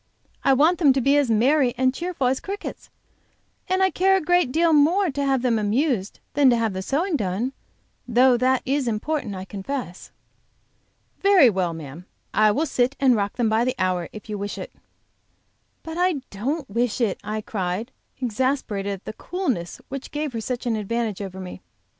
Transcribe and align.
"I 0.43 0.53
want 0.53 0.79
them 0.79 0.93
to 0.93 0.99
be 0.99 1.15
as 1.15 1.29
merry 1.29 1.75
and 1.77 1.93
cheerful 1.93 2.25
as 2.25 2.39
crickets, 2.39 2.89
and 3.69 3.83
I 3.83 3.91
care 3.91 4.17
a 4.17 4.19
great 4.19 4.51
deal 4.51 4.73
more 4.73 5.11
to 5.11 5.23
have 5.23 5.43
them 5.43 5.59
amused 5.59 6.19
than 6.33 6.49
to 6.49 6.55
have 6.57 6.73
the 6.73 6.81
sewing 6.81 7.15
done, 7.15 7.53
though 8.07 8.35
that 8.35 8.63
is 8.65 8.87
important, 8.87 9.35
I 9.35 9.45
confess." 9.45 10.09
"Very 11.19 11.51
well, 11.51 11.75
ma'am, 11.75 12.07
I 12.33 12.49
will 12.49 12.65
sit 12.65 12.95
and 12.99 13.15
rock 13.15 13.33
them 13.35 13.47
by 13.47 13.63
the 13.63 13.75
hour 13.77 14.09
if 14.11 14.27
you 14.27 14.39
wish 14.39 14.57
it." 14.57 14.71
"But 15.83 15.99
I 15.99 16.13
don't 16.31 16.67
wish 16.67 16.99
it," 16.99 17.19
I 17.23 17.41
cried, 17.41 17.91
exasperated 18.19 18.91
at 18.91 19.05
the 19.05 19.13
coolness 19.13 19.79
which 19.89 20.09
gave 20.09 20.33
her 20.33 20.41
such 20.41 20.65
an 20.65 20.75
advantage 20.75 21.21
over 21.21 21.39
me. 21.39 21.61